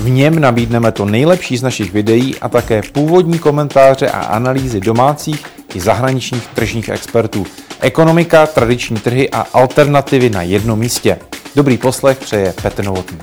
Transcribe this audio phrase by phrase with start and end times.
[0.00, 5.46] V něm nabídneme to nejlepší z našich videí a také původní komentáře a analýzy domácích
[5.74, 7.46] i zahraničních tržních expertů.
[7.80, 11.18] Ekonomika, tradiční trhy a alternativy na jednom místě.
[11.56, 13.18] Dobrý poslech přeje Petr Novotný.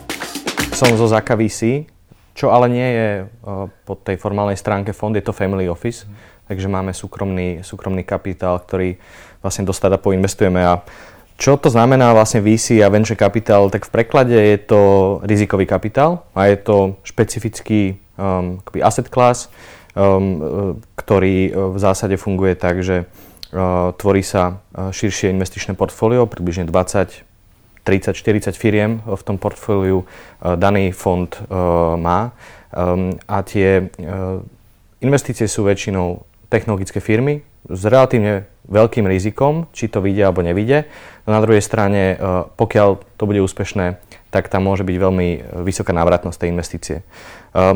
[0.73, 1.89] Som zo Zaka VC,
[2.37, 6.05] čo ale nie je eh, po tej formálnej stránke fond, je to family office,
[6.45, 9.01] takže máme súkromný, súkromný kapitál, ktorý
[9.41, 10.85] vlastne do stada poinvestujeme a
[11.37, 13.69] čo to znamená vlastne VC a venture capital?
[13.69, 14.81] Tak v preklade je to
[15.21, 19.53] rizikový kapitál a je to špecifický um, asset class,
[19.93, 20.41] um,
[20.97, 27.21] ktorý v zásade funguje tak, že uh, tvorí sa širšie investičné portfólio, približne 20,
[27.87, 32.35] 30, 40 firiem v tom portfóliu uh, daný fond uh, má
[32.73, 34.41] um, a tie uh,
[34.99, 40.87] investície sú väčšinou technologické firmy s relatívne veľkým rizikom, či to vyjde alebo nevyjde.
[41.27, 42.15] No na druhej strane, e,
[42.55, 45.27] pokiaľ to bude úspešné, tak tam môže byť veľmi
[45.63, 46.97] vysoká návratnosť tej investície.
[46.99, 47.03] E,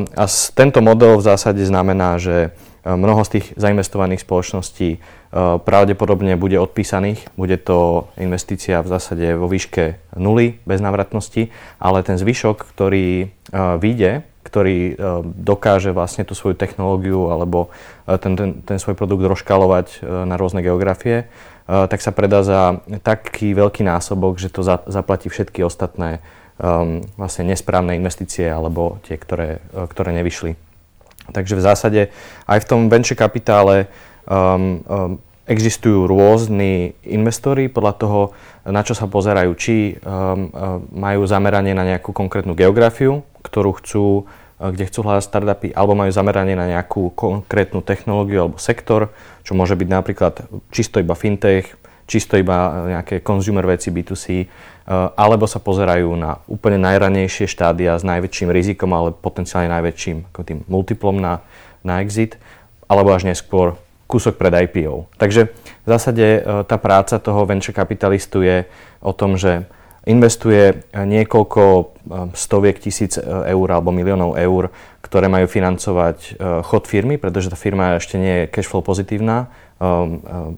[0.03, 0.23] a
[0.55, 2.51] tento model v zásade znamená, že
[2.83, 4.89] e, mnoho z tých zainvestovaných spoločností
[5.63, 7.31] pravdepodobne bude odpísaných.
[7.39, 11.47] Bude to investícia v zásade vo výške nuly bez návratnosti,
[11.79, 13.31] ale ten zvyšok, ktorý
[13.79, 17.69] vyjde, ktorý dokáže vlastne tú svoju technológiu alebo
[18.05, 21.29] ten, ten, ten svoj produkt rozškalovať na rôzne geografie,
[21.69, 26.19] tak sa predá za taký veľký násobok, že to za, zaplatí všetky ostatné
[26.61, 30.57] um, vlastne nesprávne investície alebo tie, ktoré, ktoré nevyšli.
[31.31, 32.01] Takže v zásade
[32.49, 33.87] aj v tom venture kapitále
[34.27, 38.21] um, um, existujú rôzni investori podľa toho,
[38.65, 40.53] na čo sa pozerajú, či um,
[40.93, 44.29] majú zameranie na nejakú konkrétnu geografiu, ktorú chcú
[44.61, 49.09] kde chcú hľadať startupy, alebo majú zameranie na nejakú konkrétnu technológiu alebo sektor,
[49.41, 51.65] čo môže byť napríklad čisto iba fintech,
[52.05, 54.45] čisto iba nejaké consumer veci B2C, eh,
[55.17, 61.17] alebo sa pozerajú na úplne najranejšie štádia s najväčším rizikom, ale potenciálne najväčším tým multiplom
[61.17, 61.41] na,
[61.81, 62.37] na exit,
[62.85, 63.73] alebo až neskôr
[64.11, 65.07] kúsok pred IPO.
[65.15, 68.67] Takže v zásade eh, tá práca toho venture kapitalistu je
[68.99, 69.63] o tom, že
[70.03, 71.83] investuje niekoľko eh,
[72.35, 74.67] stoviek tisíc eur alebo miliónov eur,
[74.99, 79.51] ktoré majú financovať chod firmy, pretože tá firma ešte nie je cashflow pozitívna,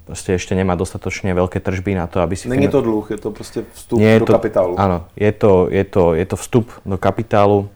[0.05, 2.51] proste ešte nemá dostatočne veľké tržby na to, aby si...
[2.51, 4.77] Není to dluh, je to proste vstup nie do to, kapitálu.
[4.77, 7.71] Áno, je to, je, to, je to vstup do kapitálu.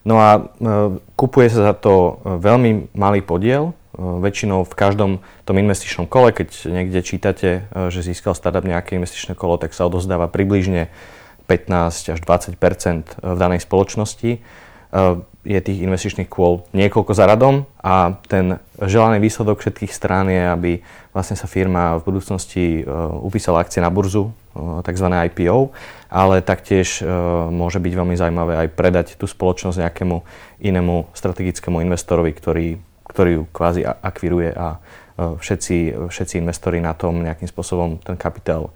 [0.00, 0.48] No a
[1.20, 5.12] kupuje sa za to veľmi malý podiel, väčšinou v každom
[5.42, 9.90] tom investičnom kole, keď niekde čítate, e, že získal startup nejaké investičné kolo, tak sa
[9.90, 10.92] odozdáva približne
[11.50, 12.54] 15 až 20
[13.18, 14.30] v danej spoločnosti.
[14.30, 14.40] E,
[15.40, 20.72] je tých investičných kôl niekoľko za radom a ten želaný výsledok všetkých strán je, aby
[21.16, 22.82] vlastne sa firma v budúcnosti e,
[23.24, 24.30] upísala akcie na burzu,
[24.60, 25.06] tzv.
[25.30, 25.70] IPO,
[26.10, 27.06] ale taktiež
[27.54, 30.26] môže byť veľmi zaujímavé aj predať tú spoločnosť nejakému
[30.58, 32.66] inému strategickému investorovi, ktorý
[33.10, 34.78] ktorý ju kvázi akviruje a e,
[35.36, 38.72] všetci, všetci investori na tom nejakým spôsobom ten kapitál e,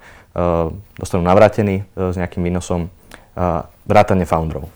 [0.98, 2.90] dostanú navrátený e, s nejakým výnosom
[3.86, 4.70] vrátane founderov.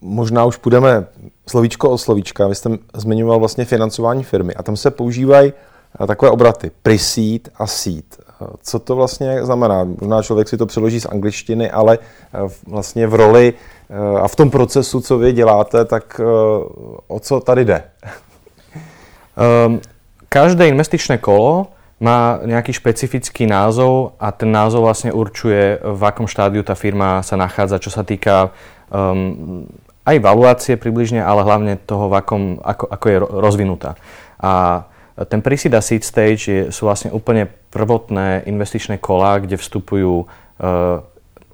[0.00, 1.12] Možná už půjdeme
[1.44, 2.48] slovíčko od slovíčka.
[2.48, 5.52] Vy jste zmiňoval vlastně financování firmy a tam se používají
[6.06, 8.16] takové obraty pre-seed a seed.
[8.62, 9.84] Co to vlastně znamená?
[9.84, 11.98] Možná člověk si to přeloží z angličtiny, ale
[12.66, 13.54] vlastně v roli
[14.22, 16.20] a v tom procesu, co vy děláte, tak
[17.08, 17.82] o co tady jde?
[19.66, 19.80] Um,
[20.28, 21.66] každé investičné kolo
[22.00, 27.36] má nejaký špecifický názov a ten názov vlastne určuje, v akom štádiu tá firma sa
[27.36, 28.56] nachádza, čo sa týka
[28.88, 29.68] um,
[30.08, 33.90] aj valuácie približne, ale hlavne toho, v akom, ako, ako je rozvinutá.
[34.40, 34.84] A
[35.28, 41.04] ten pre-seed a seed stage je, sú vlastne úplne prvotné investičné kola, kde vstupujú uh,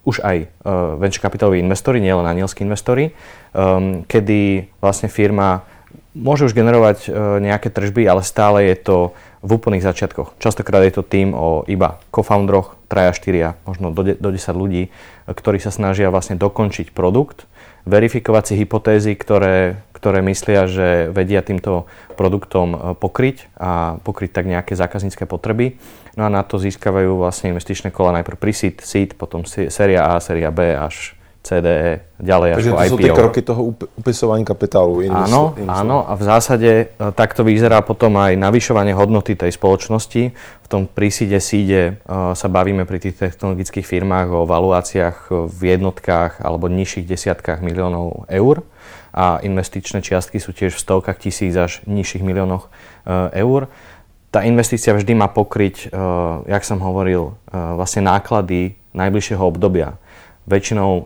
[0.06, 3.10] už aj uh, venture kapitáloví investori, nielen anielskí investori,
[3.50, 5.66] um, kedy vlastne firma
[6.16, 8.96] môže už generovať uh, nejaké tržby, ale stále je to
[9.44, 10.40] v úplných začiatkoch.
[10.40, 14.88] Častokrát je to tým o iba co-founderoch, traja, štyria, možno do, de, do 10 ľudí,
[15.28, 17.44] ktorí sa snažia vlastne dokončiť produkt,
[17.86, 21.86] verifikovať si hypotézy, ktoré, ktoré myslia, že vedia týmto
[22.18, 25.78] produktom pokryť a pokryť tak nejaké zákaznícke potreby
[26.16, 30.16] No a na to získavajú vlastne investičné kola najprv pre seed, seed, potom séria A,
[30.16, 31.12] séria B až
[31.46, 32.90] CDE, ďalej Takže ako to IPO.
[32.90, 35.06] sú tie kroky toho up- upisovania kapitálu.
[35.06, 36.84] inými Áno, inými áno a v zásade e,
[37.14, 40.34] takto vyzerá potom aj navyšovanie hodnoty tej spoločnosti.
[40.34, 45.60] V tom príside síde e, sa bavíme pri tých technologických firmách o valuáciách e, v
[45.78, 48.66] jednotkách alebo nižších desiatkách miliónov eur
[49.14, 52.68] a investičné čiastky sú tiež v stovkách tisíc až nižších miliónoch
[53.32, 53.72] eur.
[54.28, 55.88] Tá investícia vždy má pokryť,
[56.44, 59.96] jak som hovoril, vlastne náklady najbližšieho obdobia.
[60.46, 61.04] Väčšinou um,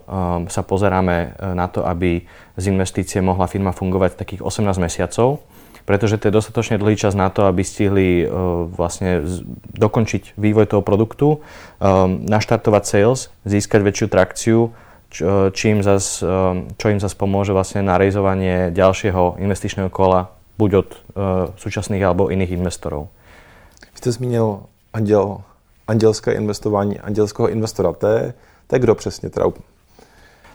[0.53, 2.29] sa pozeráme uh, na to, aby
[2.61, 5.41] z investície mohla firma fungovať takých 18 mesiacov,
[5.89, 9.41] pretože to je dostatočne dlhý čas na to, aby stihli uh, vlastne z,
[9.81, 14.59] dokončiť vývoj toho produktu, um, naštartovať sales, získať väčšiu trakciu,
[15.09, 20.37] čo, uh, čím zas, um, čo im zase pomôže vlastne na rejzovanie ďalšieho investičného kola,
[20.61, 20.99] buď od uh,
[21.57, 23.09] súčasných alebo iných investorov.
[23.93, 24.63] Vy jste zmínil
[24.93, 25.41] anděl,
[25.89, 27.93] andělské investování, andělského investora.
[27.93, 28.35] To je
[28.71, 29.47] to je kdo přesně teda?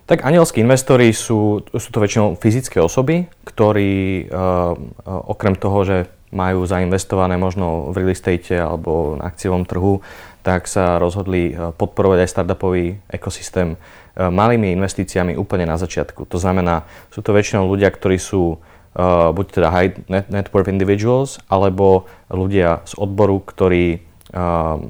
[0.05, 5.97] Tak anielskí investori sú, sú to väčšinou fyzické osoby, ktorí uh, okrem toho, že
[6.29, 10.05] majú zainvestované možno v real estate alebo na akciovom trhu,
[10.45, 13.81] tak sa rozhodli podporovať aj startupový ekosystém
[14.13, 16.29] malými investíciami úplne na začiatku.
[16.29, 20.69] To znamená, sú to väčšinou ľudia, ktorí sú uh, buď teda high net, net worth
[20.69, 24.05] individuals, alebo ľudia z odboru, ktorí
[24.37, 24.85] uh,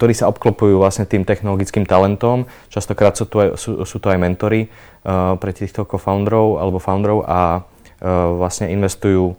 [0.00, 2.48] ktorí sa obklopujú vlastne tým technologickým talentom.
[2.72, 4.72] Častokrát sú, to aj, sú, sú to aj mentory
[5.04, 9.36] uh, pre týchto co-founderov alebo founderov a uh, vlastne investujú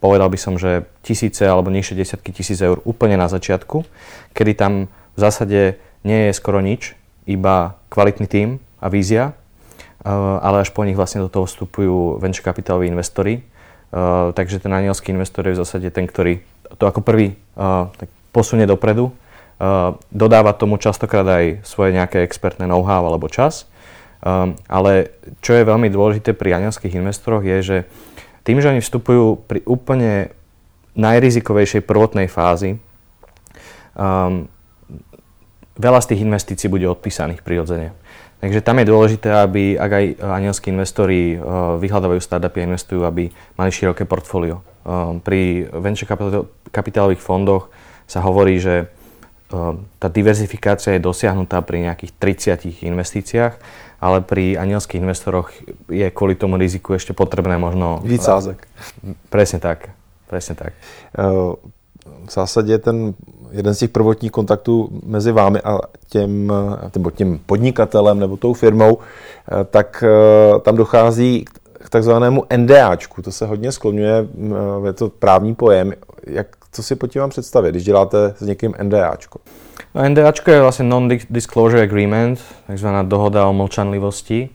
[0.00, 3.84] povedal by som, že tisíce alebo nižšie desiatky tisíc eur úplne na začiatku,
[4.32, 6.96] kedy tam v zásade nie je skoro nič,
[7.28, 12.48] iba kvalitný tím a vízia, uh, ale až po nich vlastne do toho vstupujú venture
[12.48, 13.44] capitáloví investori.
[14.38, 16.38] Takže ten anielský investor je v zásade ten, ktorý
[16.78, 17.34] to ako prvý
[17.98, 19.10] tak posunie dopredu
[20.08, 23.68] dodáva tomu častokrát aj svoje nejaké expertné know-how alebo čas.
[24.20, 27.76] Um, ale čo je veľmi dôležité pri anielských investoroch je, že
[28.44, 30.32] tým, že oni vstupujú pri úplne
[30.92, 32.76] najrizikovejšej prvotnej fázi,
[33.96, 34.44] um,
[35.80, 37.96] veľa z tých investícií bude odpísaných prirodzene.
[38.44, 43.32] Takže tam je dôležité, aby ak aj anielskí investori uh, vyhľadávajú startupy a investujú, aby
[43.56, 44.60] mali široké portfólio.
[44.84, 46.08] Um, pri venture
[46.68, 47.72] kapitálových fondoch
[48.04, 48.99] sa hovorí, že
[49.98, 52.12] tá diverzifikácia je dosiahnutá pri nejakých
[52.62, 53.54] 30 investíciách,
[54.00, 55.50] ale pri anielských investoroch
[55.90, 57.98] je kvôli tomu riziku ešte potrebné možno...
[58.06, 58.62] Víc sázek.
[59.28, 59.90] Presne tak.
[60.30, 60.72] Presne tak.
[61.18, 61.58] Ehm,
[62.26, 63.14] v zásadě ten
[63.50, 66.52] jeden z těch prvotních kontaktů mezi vámi a těm,
[66.94, 73.22] nebo tím podnikatelem nebo tou firmou, eh, tak eh, tam dochází k takzvanému NDAčku.
[73.22, 74.26] To se hodně skloňuje,
[74.84, 75.92] eh, je to právní pojem.
[76.26, 79.40] Jak co si pod tím mám představit, když děláte s někým NDAčko?
[79.94, 82.38] No, NDAčko je vlastne Non-Disclosure Agreement,
[82.70, 84.46] takzvaná dohoda o mlčanlivosti.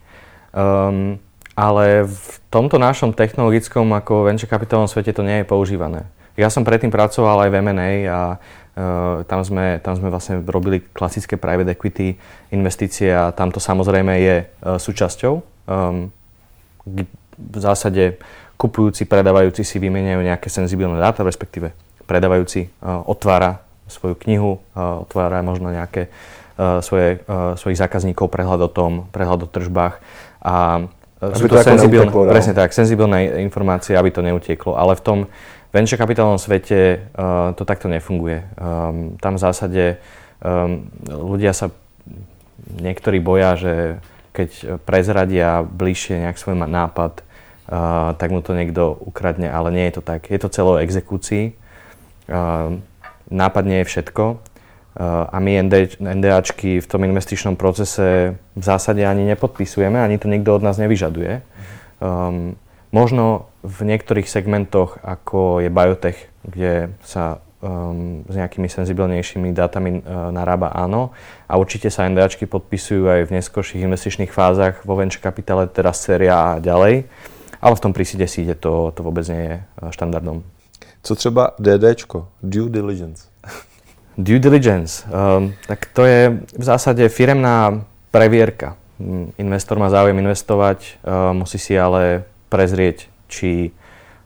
[0.56, 1.20] Um,
[1.56, 6.08] ale v tomto našom technologickom ako venture capitalom svete to nie je používané.
[6.36, 10.84] Ja som predtým pracoval aj v M&A a uh, tam, sme, tam sme vlastne robili
[10.84, 12.16] klasické private equity
[12.52, 15.34] investície a tam to samozrejme je uh, súčasťou.
[15.68, 16.12] Um,
[17.36, 18.20] v zásade
[18.56, 21.76] kupujúci, predávajúci si vymeniajú nejaké senzibilné dáta, respektíve
[22.06, 26.10] predávajúci otvára svoju knihu, otvára možno nejaké
[26.82, 27.20] svoje,
[27.60, 30.00] svojich zákazníkov, prehľad o tom, prehľad o tržbách
[30.42, 30.88] a
[31.20, 35.20] aby sú to, to senzibilné, presne tak, senzibilné informácie, aby to neutieklo, ale v tom
[35.74, 37.12] venture kapitálnom svete
[37.58, 38.46] to takto nefunguje.
[39.20, 40.00] Tam v zásade
[41.10, 41.74] ľudia sa
[42.80, 43.74] niektorí boja, že
[44.36, 47.24] keď prezradia bližšie nejak svoj nápad,
[48.16, 50.30] tak mu to niekto ukradne, ale nie je to tak.
[50.30, 51.56] Je to celo exekúcii
[53.30, 54.42] nápad nie je všetko
[55.28, 60.56] a my ND, NDAčky v tom investičnom procese v zásade ani nepodpisujeme, ani to nikto
[60.56, 61.44] od nás nevyžaduje.
[62.00, 62.56] Um,
[62.96, 70.32] možno v niektorých segmentoch, ako je biotech, kde sa um, s nejakými senzibilnejšími dátami uh,
[70.32, 71.12] narába áno.
[71.52, 76.56] A určite sa NDAčky podpisujú aj v neskôrších investičných fázach vo venture kapitále, teraz séria
[76.56, 77.04] a ďalej.
[77.60, 80.55] Ale v tom príside síde to, to vôbec nie je uh, štandardom.
[81.06, 83.28] Co třeba DDčko, due diligence?
[84.18, 85.06] Due diligence,
[85.38, 88.76] um, tak to je v zásade firemná previerka.
[89.00, 93.70] Mm, investor má záujem investovať, um, musí si ale prezrieť, či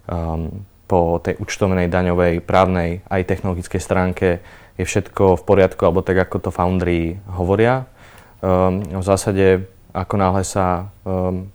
[0.07, 4.39] um, po tej účtovnej, daňovej, právnej aj technologickej stránke
[4.79, 7.91] je všetko v poriadku, alebo tak, ako to foundry hovoria.
[8.39, 11.51] Um, v zásade, ako náhle sa um,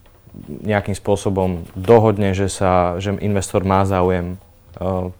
[0.61, 4.37] nejakým spôsobom dohodne, že, sa, že investor má záujem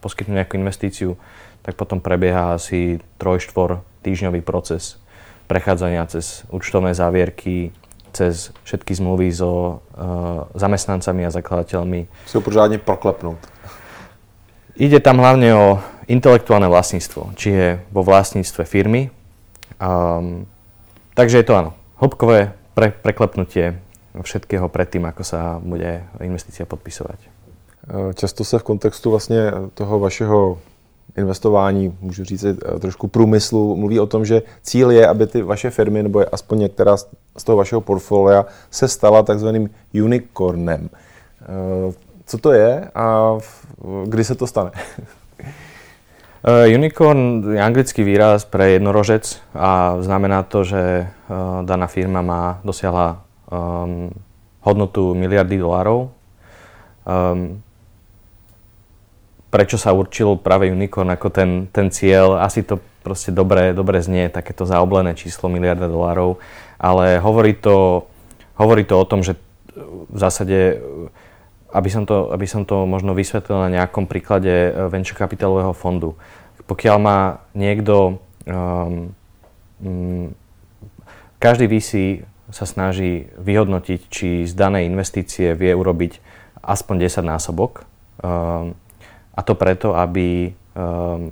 [0.01, 1.15] poskytnúť nejakú investíciu,
[1.65, 5.01] tak potom prebieha asi 3-4 týždňový proces
[5.45, 7.73] prechádzania cez účtovné závierky,
[8.13, 9.81] cez všetky zmluvy so
[10.55, 12.01] zamestnancami a zakladateľmi.
[12.33, 13.37] Ho pořádne proklepnúť.
[14.75, 15.67] Ide tam hlavne o
[16.11, 19.07] intelektuálne vlastníctvo, či je vo vlastníctve firmy.
[19.79, 20.47] Um,
[21.15, 23.79] takže je to áno, hĺbkové pre, preklepnutie
[24.15, 27.34] všetkého predtým, ako sa bude investícia podpisovať.
[28.13, 30.57] Často se v kontextu vlastně toho vašeho
[31.17, 35.69] investování, můžu říct eh, trošku průmyslu, mluví o tom, že cíl je, aby ty vaše
[35.69, 36.97] firmy, nebo aspoň některá
[37.37, 39.69] z toho vašeho portfolia, se stala takzvaným
[40.03, 40.89] unicornem.
[41.41, 41.93] Eh,
[42.25, 43.37] co to je a
[44.05, 44.71] kdy se to stane?
[46.75, 51.07] Unicorn je anglický výraz pre jednorožec a znamená to, že
[51.65, 54.09] daná firma má, dosiahla um,
[54.61, 56.09] hodnotu miliardy dolárov.
[57.05, 57.64] Um,
[59.55, 62.43] prečo sa určil práve unicorn ako ten, ten cieľ?
[62.43, 66.43] Asi to proste dobre, dobre znie, takéto zaoblené číslo miliarda dolárov,
[66.75, 68.03] ale hovorí to,
[68.59, 69.39] hovorí to o tom, že
[70.11, 70.83] v zásade
[71.75, 76.15] aby som, to, aby som to možno vysvetlil na nejakom príklade eh, venture kapitálového fondu.
[76.65, 78.17] Pokiaľ má niekto,
[78.49, 79.13] um,
[79.77, 80.33] um,
[81.37, 86.17] každý VC sa snaží vyhodnotiť, či z danej investície vie urobiť
[86.65, 87.85] aspoň 10 násobok.
[88.17, 88.73] Um,
[89.35, 91.31] a to preto, aby, um,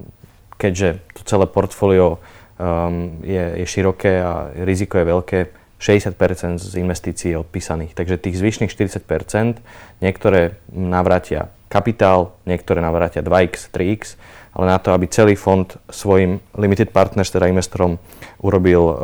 [0.60, 2.20] keďže to celé portfólio
[2.60, 5.40] um, je, je široké a riziko je veľké,
[5.84, 7.92] 60% z investícií je odpísaných.
[7.92, 9.60] Takže tých zvyšných 40%
[10.00, 14.16] niektoré navrátia kapitál, niektoré navrátia 2x, 3x,
[14.54, 18.00] ale na to, aby celý fond svojim limited partners, teda investorom,
[18.40, 18.96] urobil um,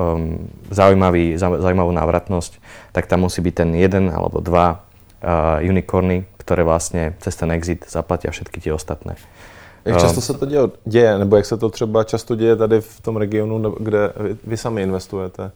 [0.69, 2.61] zaujímavý, zaujímavú návratnosť,
[2.93, 4.79] tak tam musí byť ten jeden alebo dva
[5.19, 9.19] uh, unicorny, ktoré vlastne cez ten exit zaplatia všetky tie ostatné.
[9.85, 10.45] Jak často se to
[10.85, 14.81] děje, nebo jak se to třeba často děje tady v tom regionu, kde vy sami
[14.81, 15.51] investujete?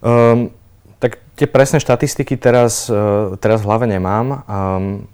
[0.00, 0.50] Um,
[0.98, 4.26] tak tie presné štatistiky teraz, uh, teraz v hlave nemám.
[4.46, 5.06] Um,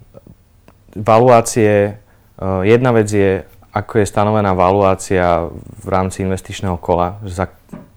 [0.95, 1.97] valuácie,
[2.37, 5.49] uh, jedna vec je, ako je stanovená valuácia
[5.83, 7.49] v rámci investičného kola, za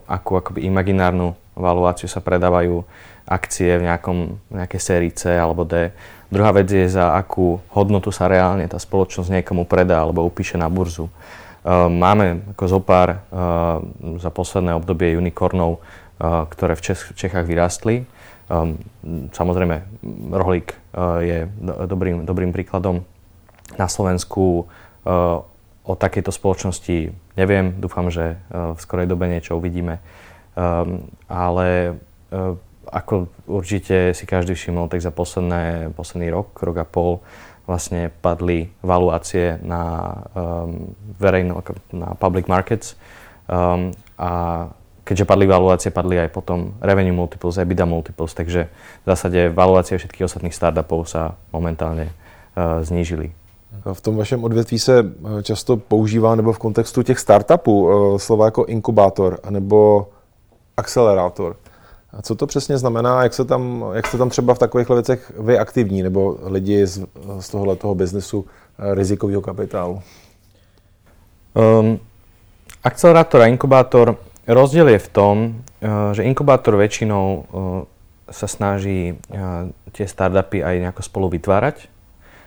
[0.09, 2.85] akú akoby imaginárnu valuáciu sa predávajú
[3.29, 5.93] akcie v nejakom, nejakej sérii C alebo D.
[6.33, 10.73] Druhá vec je, za akú hodnotu sa reálne tá spoločnosť niekomu predá alebo upíše na
[10.73, 11.13] burzu.
[11.69, 13.25] Máme ako zopár
[14.17, 15.85] za posledné obdobie unicornov
[16.19, 18.03] ktoré v, Čech, Čechách vyrástli.
[18.51, 18.81] Um,
[19.31, 19.87] samozrejme,
[20.35, 20.75] rohlík
[21.23, 21.47] je
[21.87, 23.07] dobrým, dobrým príkladom.
[23.79, 24.67] Na Slovensku
[25.89, 30.03] o takejto spoločnosti neviem, dúfam, že v skorej dobe niečo uvidíme.
[31.31, 32.01] Ale
[32.93, 37.21] ako určite si každý všimol, tak za posledné, posledný rok, rok a pol,
[37.69, 41.61] vlastne padli valuácie na um, verejno,
[41.93, 42.97] na public markets
[43.45, 44.31] um, a
[45.05, 48.69] keďže padli valuácie, padli aj potom revenue multiples, EBITDA multiples, takže
[49.05, 53.33] v zásade valuácie všetkých ostatných startupov sa momentálne uh, znížili.
[53.93, 58.45] V tom vašem odvětví se eh, často používá, nebo v kontextu těch startupů, eh, slova
[58.45, 60.09] jako inkubátor nebo
[60.77, 61.57] akcelerátor.
[62.13, 65.33] A co to přesně znamená, jak se tam, jak jste tam třeba v takových věcech
[65.39, 67.07] vy aktivní, nebo lidi z,
[67.41, 68.47] z tohohle toho biznesu
[68.79, 70.03] rizikového kapitálu?
[71.55, 71.99] Um,
[72.85, 74.17] akcelerátor a inkubátor
[74.49, 75.37] Rozdiel je v tom,
[75.85, 77.45] eh, že inkubátor väčšinou eh,
[78.33, 81.93] sa snaží eh, tie startupy aj nejako spolu vytvárať.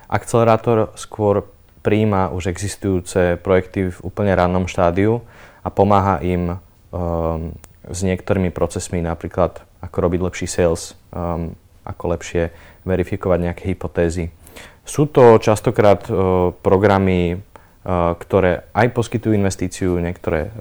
[0.10, 1.46] Akcelerátor skôr
[1.86, 5.22] príjma už existujúce projekty v úplne rannom štádiu
[5.62, 6.62] a pomáha im
[7.91, 10.95] s niektorými procesmi, napríklad ako robiť lepší sales,
[11.83, 12.50] ako lepšie
[12.88, 14.31] verifikovať nejaké hypotézy.
[14.88, 16.07] Sú to častokrát
[16.65, 17.43] programy
[18.17, 20.53] ktoré aj poskytujú investíciu, niektoré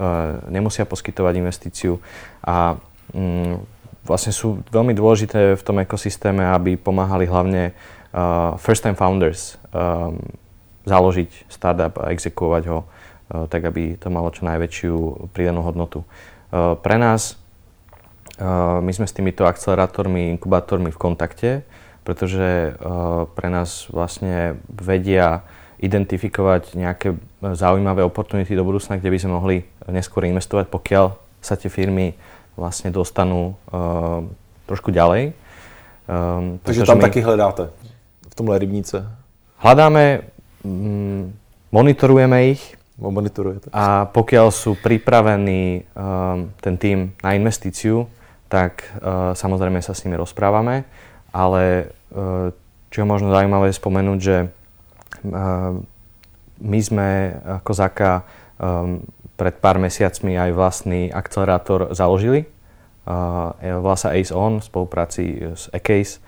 [0.48, 2.00] nemusia poskytovať investíciu
[2.40, 2.80] a
[3.12, 3.60] mm,
[4.08, 7.76] vlastne sú veľmi dôležité v tom ekosystéme, aby pomáhali hlavne
[8.56, 9.60] first time founders
[10.88, 12.88] založiť startup a exekuovať ho
[13.52, 16.02] tak, aby to malo čo najväčšiu pridanú hodnotu.
[16.54, 17.38] Pre nás,
[18.82, 21.50] my sme s týmito akcelerátormi, inkubátormi v kontakte,
[22.02, 22.74] pretože
[23.38, 25.46] pre nás vlastne vedia
[25.80, 29.56] identifikovať nejaké zaujímavé oportunity do budúcna, kde by sme mohli
[29.88, 32.12] neskôr investovať, pokiaľ sa tie firmy
[32.58, 33.56] vlastne dostanú
[34.68, 35.32] trošku ďalej.
[36.66, 37.06] Takže tam my...
[37.06, 37.70] taky hledáte
[38.26, 39.06] v tomhle rybníce?
[39.60, 40.26] Hľadáme,
[40.64, 41.22] mm,
[41.70, 42.79] monitorujeme ich.
[43.00, 43.72] Monitorujete.
[43.72, 48.04] A pokiaľ sú pripravení um, ten tým na investíciu,
[48.52, 50.84] tak uh, samozrejme sa s nimi rozprávame,
[51.32, 52.52] ale uh,
[52.92, 54.36] čo je možno zaujímavé spomenúť, že
[55.24, 55.84] Ehm,
[56.60, 57.08] my sme
[57.60, 58.12] ako ZAKA
[58.60, 59.04] ehm,
[59.36, 62.44] pred pár mesiacmi aj vlastný akcelerátor založili.
[63.80, 66.20] volá sa Ace On v spolupráci s Ecase,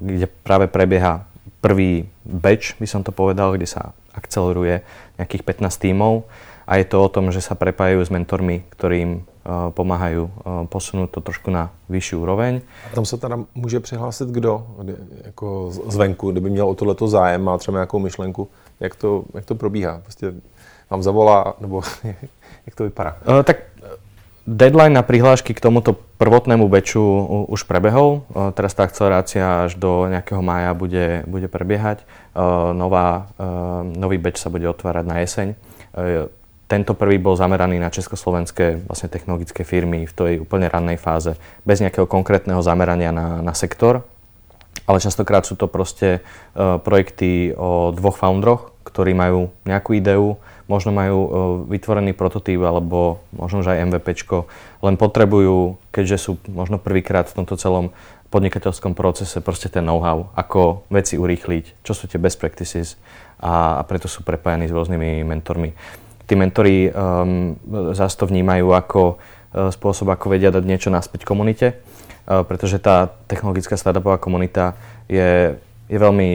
[0.00, 1.28] kde práve prebieha
[1.60, 4.80] prvý batch, by som to povedal, kde sa akceleruje
[5.18, 6.24] nejakých 15 tímov
[6.66, 9.14] a je to o tom, že sa prepájajú s mentormi, ktorí im
[9.74, 10.30] pomáhajú
[10.70, 12.62] posunúť to trošku na vyšší úroveň.
[12.86, 14.66] A tam se teda může přihlásit kdo
[15.24, 18.48] jako zvenku, kdyby měl o tohleto zájem, má třeba nějakou myšlenku,
[18.80, 20.00] jak to, jak to probíhá?
[20.02, 20.34] Prostě
[20.90, 21.82] vám zavolá, nebo
[22.66, 23.16] jak to vypadá?
[23.28, 23.56] Uh, tak
[24.44, 27.02] deadline na prihlášky k tomuto prvotnému beču
[27.50, 28.26] už prebehol.
[28.30, 32.06] Uh, teraz tá akcelerácia až do nejakého mája bude, bude prebiehať.
[32.32, 33.28] Uh, nová,
[33.82, 35.48] nový beč sa bude otvárať na jeseň
[36.72, 41.36] tento prvý bol zameraný na československé vlastne technologické firmy v tej úplne rannej fáze,
[41.68, 44.08] bez nejakého konkrétneho zamerania na, na sektor.
[44.88, 46.24] Ale častokrát sú to proste
[46.56, 50.40] projekty o dvoch founderoch, ktorí majú nejakú ideu,
[50.70, 51.30] možno majú uh,
[51.66, 54.46] vytvorený prototyp alebo možno už aj MVPčko,
[54.82, 57.94] len potrebujú, keďže sú možno prvýkrát v tomto celom
[58.32, 62.96] podnikateľskom procese proste ten know-how, ako veci urýchliť, čo sú tie best practices
[63.36, 65.76] a, a preto sú prepájani s rôznymi mentormi.
[66.24, 67.52] Tí mentori um,
[67.92, 73.12] zase to vnímajú ako uh, spôsob, ako vedia dať niečo naspäť komunite, uh, pretože tá
[73.28, 74.80] technologická startupová komunita
[75.12, 75.60] je,
[75.92, 76.30] je veľmi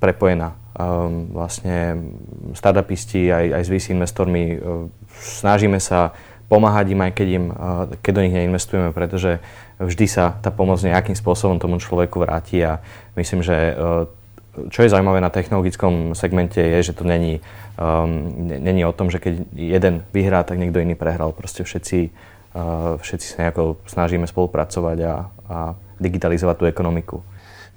[0.00, 0.56] prepojená.
[0.70, 2.08] Um, vlastne
[2.56, 4.88] startupisti aj, aj s VC investormi uh,
[5.20, 6.16] snažíme sa
[6.48, 9.44] pomáhať im aj keď, im, uh, keď do nich neinvestujeme, pretože
[9.76, 12.80] vždy sa tá pomoc nejakým spôsobom tomu človeku vráti a
[13.18, 14.08] myslím, že uh,
[14.72, 17.44] čo je zaujímavé na technologickom segmente je, že to není,
[17.76, 21.36] um, není o tom, že keď jeden vyhrá, tak niekto iný prehral.
[21.36, 21.98] Proste všetci,
[22.56, 25.14] uh, všetci sa nejako snažíme spolupracovať a,
[25.50, 25.58] a
[26.00, 27.20] digitalizovat tu ekonomiku.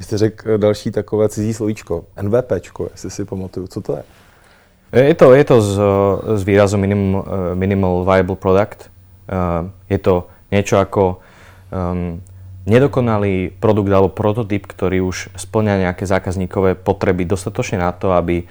[0.04, 3.68] Vy jste řekl další takové cizí slovíčko, NVPčko, jestli si pamatuju.
[3.68, 4.04] Co to je?
[5.08, 5.80] Je to, je to z,
[6.36, 8.92] z výrazu minimal, minimal Viable Product.
[9.90, 11.24] Je to niečo ako
[11.72, 12.20] um,
[12.68, 18.44] nedokonalý produkt alebo prototyp, ktorý už splňa nejaké zákazníkové potreby dostatočne na to, aby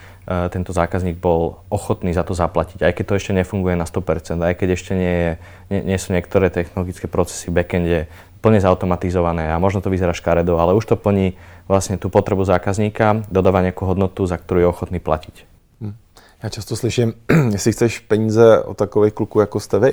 [0.49, 4.55] tento zákazník bol ochotný za to zaplatiť, aj keď to ešte nefunguje na 100%, aj
[4.57, 5.33] keď ešte nie, je,
[5.69, 7.99] nie, nie sú niektoré technologické procesy v backende
[8.43, 11.39] plne zautomatizované a možno to vyzerá škaredo, ale už to plní
[11.71, 15.47] vlastne tú potrebu zákazníka, dodáva nejakú hodnotu, za ktorú je ochotný platiť.
[15.81, 15.95] Hm.
[16.43, 17.15] Já často slyším,
[17.55, 19.93] jestli chceš peníze od takových kluků, jako jste vy,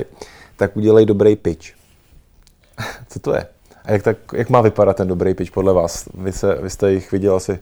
[0.57, 1.77] tak udělej dobrý pitch.
[3.07, 3.45] Co to je?
[3.85, 6.09] A jak, tak, jak má vypadat ten dobrý pitch podle vás?
[6.13, 7.59] Vy, se, vy jste jich viděl asi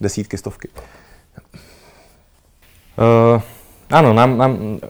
[0.00, 0.68] desítky, stovky.
[2.98, 3.38] Uh,
[3.90, 4.82] áno, nám, nám,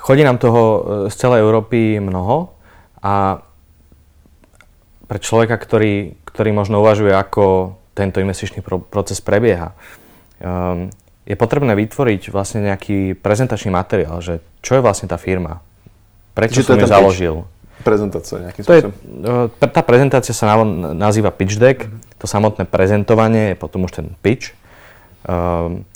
[0.00, 2.54] chodí nám toho eh, z celej Európy mnoho
[3.02, 3.42] a
[5.08, 9.72] pre človeka, ktorý, ktorý možno uvažuje, ako tento investičný pro, proces prebieha,
[10.38, 10.92] um,
[11.24, 15.64] je potrebné vytvoriť vlastne nejaký prezentačný materiál, že čo je vlastne tá firma,
[16.36, 17.36] prečo som ju založil.
[17.42, 18.92] Pitch prezentácia nejakým to spôsobom?
[18.92, 20.58] Je, tá prezentácia sa
[20.94, 22.18] nazýva pitch deck, mm-hmm.
[22.20, 24.52] to samotné prezentovanie je potom už ten pitch.
[25.24, 25.86] Um,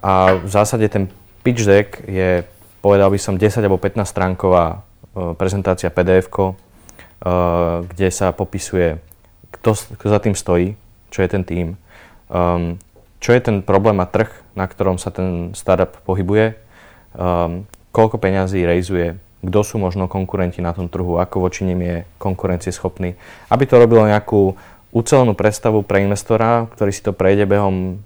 [0.00, 1.12] a v zásade ten
[1.44, 2.46] pitch deck je,
[2.80, 6.30] povedal by som, 10 alebo 15 stránková uh, prezentácia pdf
[7.20, 8.96] kde sa popisuje,
[9.52, 10.72] kto, kto za tým stojí,
[11.12, 11.66] čo je ten tým,
[12.32, 12.80] um,
[13.20, 16.56] čo je ten problém a trh, na ktorom sa ten startup pohybuje,
[17.12, 21.96] um, koľko peňazí rejzuje, kto sú možno konkurenti na tom trhu, ako voči nim je
[22.16, 23.16] konkurencieschopný.
[23.52, 24.56] Aby to robilo nejakú
[24.92, 28.00] ucelenú predstavu pre investora, ktorý si to prejde behom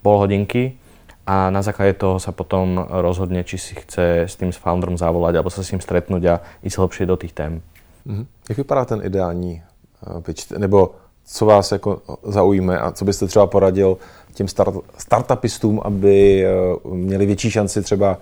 [0.00, 0.80] pol hodinky
[1.28, 5.38] a na základe toho sa potom rozhodne, či si chce s tým s founderom zavolať
[5.38, 7.60] alebo sa s ním stretnúť a ísť hlbšie do tých tém.
[8.06, 8.26] Mm-hmm.
[8.48, 10.50] Jak vypadá ten ideální eh, pitch?
[10.50, 13.98] Nebo co vás jako zaujme a co byste třeba poradil
[14.34, 18.18] těm start, startupistům, aby eh, měli větší šanci třeba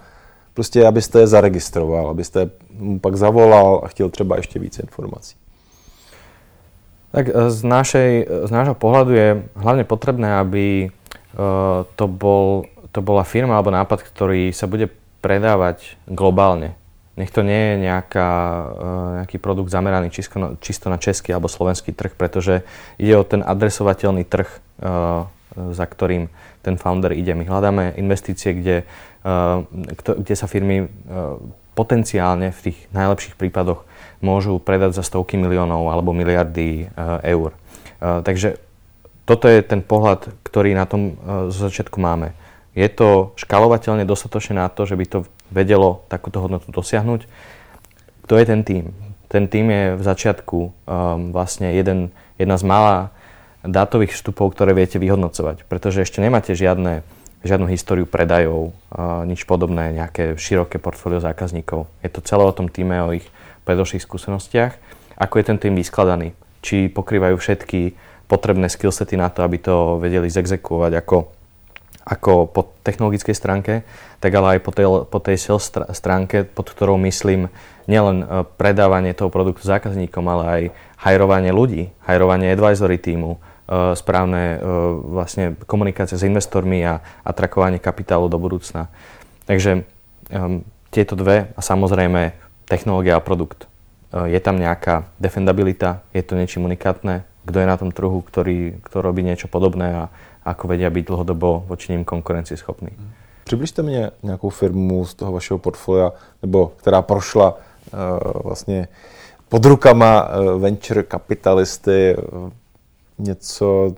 [0.58, 5.36] Prostě, abyste je zaregistroval, abyste mu pak zavolal a chtěl třeba ještě víc informací.
[7.12, 10.90] Tak e, z, našej, z nášho pohľadu je hlavne potrebné, aby
[11.94, 14.90] to, bol, to bola firma alebo nápad, ktorý sa bude
[15.22, 16.74] predávať globálne.
[17.18, 18.86] Nech to nie je nejaká, e,
[19.22, 22.62] nejaký produkt zameraný čisto čisto na český alebo slovenský trh, pretože
[22.94, 24.46] ide o ten adresovateľný trh,
[25.58, 26.30] za ktorým
[26.62, 27.34] ten founder ide.
[27.34, 28.86] My hľadáme investície, kde
[29.18, 29.58] Eh,
[29.98, 30.88] kde sa firmy eh,
[31.74, 33.82] potenciálne v tých najlepších prípadoch
[34.22, 37.54] môžu predať za stovky miliónov alebo miliardy eh, eur.
[37.98, 38.62] Takže
[39.26, 41.18] toto je ten pohľad, ktorý na tom
[41.50, 42.30] zo začiatku máme.
[42.78, 45.18] Je to škalovateľne dostatočne na to, že by to
[45.48, 47.26] vedelo takúto hodnotu dosiahnuť.
[48.24, 48.84] Kto je ten tým?
[49.28, 50.70] Ten tým je v začiatku um,
[51.32, 52.96] vlastne jeden, jedna z malá
[53.66, 57.02] dátových vstupov, ktoré viete vyhodnocovať, pretože ešte nemáte žiadne
[57.38, 58.74] žiadnu históriu predajov,
[59.26, 61.86] nič podobné, nejaké široké portfólio zákazníkov.
[62.02, 63.22] Je to celé o tom týme, o ich
[63.62, 64.74] predošlých skúsenostiach,
[65.14, 66.34] ako je ten tým vyskladaný.
[66.66, 67.94] Či pokrývajú všetky
[68.26, 71.30] potrebné skillsety na to, aby to vedeli zexekuovať ako,
[72.08, 73.84] ako po technologickej stránke,
[74.18, 77.52] tak ale aj po tej, po tej sales stránke, pod ktorou myslím
[77.84, 80.62] nielen e, predávanie toho produktu zákazníkom, ale aj
[81.04, 83.38] hajrovanie ľudí, hajrovanie advisory týmu, e,
[83.92, 84.58] správne e,
[85.12, 88.88] vlastne komunikácie s investormi a atrakovanie kapitálu do budúcna.
[89.48, 89.88] Takže
[90.92, 92.36] tieto dve a samozrejme
[92.68, 93.64] technológia a produkt.
[94.12, 99.00] Je tam nejaká defendabilita, je to niečím unikátne, kto je na tom trhu, ktorý, kto
[99.00, 100.12] robí niečo podobné a
[100.48, 102.88] ako vedia byť dlhodobo voči ním konkurencieschopný.
[103.44, 108.88] Přibližte mě nějakou firmu z toho vašeho portfolia, nebo která prošla uh, vlastně
[109.48, 112.50] pod rukama uh, venture kapitalisty, uh,
[113.18, 113.94] něco,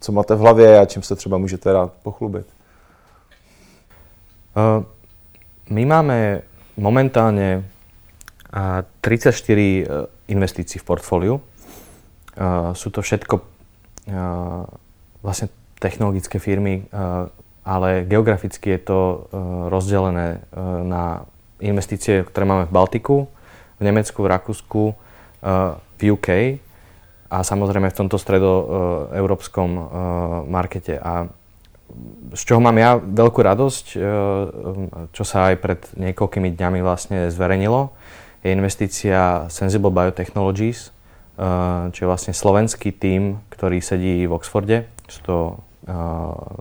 [0.00, 2.46] co máte v hlavě a čím se třeba můžete rád pochlubit?
[4.56, 4.84] Uh,
[5.70, 6.42] my máme
[6.76, 7.64] momentálne
[9.00, 9.86] 34
[10.28, 11.36] investícií v portfóliu.
[12.72, 13.44] Sú to všetko
[15.20, 16.86] vlastne technologické firmy,
[17.62, 19.00] ale geograficky je to
[19.70, 20.42] rozdelené
[20.82, 21.26] na
[21.62, 23.16] investície, ktoré máme v Baltiku,
[23.78, 24.82] v Nemecku, v Rakúsku,
[25.98, 26.58] v UK
[27.30, 29.70] a samozrejme v tomto stredoeurópskom
[30.50, 30.98] markete.
[30.98, 31.30] A
[32.34, 33.86] z čoho mám ja veľkú radosť,
[35.14, 37.94] čo sa aj pred niekoľkými dňami vlastne zverejnilo,
[38.42, 40.94] je investícia Sensible Biotechnologies,
[41.38, 44.90] Eh, čo je vlastne slovenský tím, ktorý sedí v Oxforde.
[45.06, 45.67] Sú to, eh,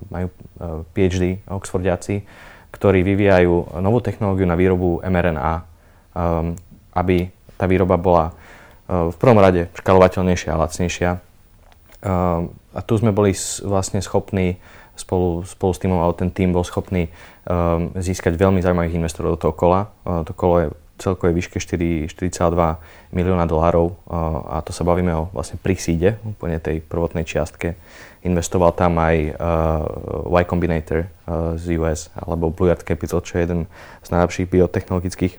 [0.10, 0.34] majú eh,
[0.96, 2.24] PhD Oxfordiaci,
[2.72, 5.66] ktorí vyvíjajú novú technológiu na výrobu mRNA,
[6.94, 7.18] aby
[7.56, 8.36] tá výroba bola
[8.86, 11.12] v prvom rade škalovateľnejšia a lacnejšia.
[12.76, 13.34] A tu sme boli
[13.66, 14.62] vlastne schopní
[14.94, 17.10] spolu, spolu s týmom, ale ten tým bol schopný
[17.98, 19.90] získať veľmi zaujímavých investorov do toho kola.
[20.04, 22.10] To kolo je celkovej výške 4,2
[23.14, 23.96] milióna dolárov
[24.50, 27.78] a to sa bavíme o vlastne prísíde, úplne tej prvotnej čiastke.
[28.26, 33.46] Investoval tam aj uh, Y Combinator uh, z US alebo Blue Earth Capital, čo je
[33.46, 33.62] jeden
[34.04, 35.34] z najlepších biotechnologických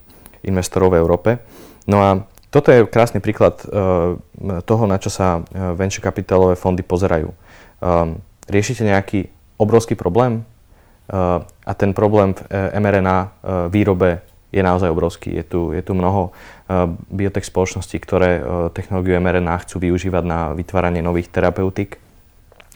[0.46, 1.30] investorov v Európe.
[1.90, 4.16] No a toto je krásny príklad uh,
[4.64, 7.34] toho, na čo sa venture kapitálové fondy pozerajú.
[8.48, 10.46] Riešite nejaký obrovský problém
[11.10, 12.40] a ten problém v
[12.78, 13.18] mRNA
[13.68, 15.34] výrobe je naozaj obrovský.
[15.36, 20.40] Je tu, je tu mnoho uh, biotech spoločností, ktoré uh, technológiu mRNA chcú využívať na
[20.56, 22.00] vytváranie nových terapeutík,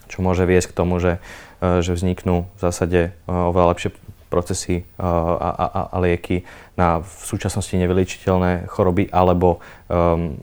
[0.08, 1.20] čo môže viesť k tomu, že,
[1.64, 3.90] uh, že vzniknú v zásade oveľa lepšie
[4.28, 5.04] procesy uh,
[5.36, 6.44] a, a, a lieky
[6.76, 9.60] na v súčasnosti nevyliečiteľné choroby alebo
[9.92, 10.40] um,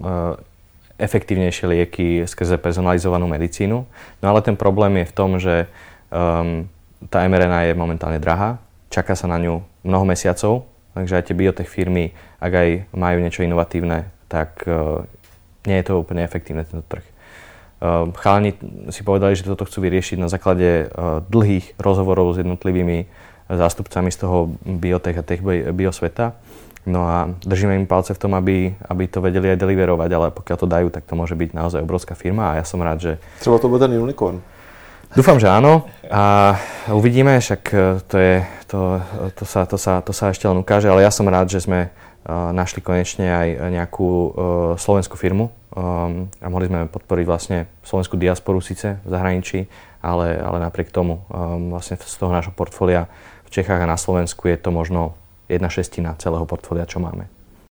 [1.01, 3.87] efektívnejšie lieky skrze personalizovanú medicínu.
[4.21, 5.65] No ale ten problém je v tom, že
[6.13, 6.69] um,
[7.09, 8.61] tá mRNA je momentálne drahá,
[8.93, 13.45] čaká sa na ňu mnoho mesiacov, Takže aj tie biotech firmy, ak aj majú niečo
[13.45, 15.05] inovatívne, tak uh,
[15.69, 17.05] nie je to úplne efektívne tento trh.
[17.79, 18.57] Uh, chalani
[18.91, 23.07] si povedali, že toto chcú vyriešiť na základe uh, dlhých rozhovorov s jednotlivými
[23.49, 25.41] zástupcami z toho biotech a tech
[25.73, 26.37] biosveta.
[26.85, 30.57] No a držíme im palce v tom, aby, aby to vedeli aj deliverovať, ale pokiaľ
[30.57, 33.11] to dajú, tak to môže byť naozaj obrovská firma a ja som rád, že...
[33.41, 34.41] Třeba to bude ten unicorn.
[35.09, 36.53] Dúfam, že áno a
[36.93, 38.35] uvidíme, však e, to, je,
[38.69, 38.79] to,
[39.33, 41.89] to, sa, to, sa, to sa ešte len ukáže, ale ja som rád, že sme
[41.89, 44.31] uh, našli konečne aj nejakú uh,
[44.77, 49.65] slovenskú firmu um, a mohli sme podporiť vlastne slovenskú diasporu síce v zahraničí,
[50.05, 53.09] ale, ale napriek tomu um, vlastne z toho nášho portfólia
[53.45, 55.17] v Čechách a na Slovensku je to možno
[55.49, 57.38] jedna šestina celého portfólia, čo máme.